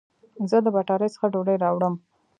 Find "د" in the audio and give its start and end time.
0.65-0.67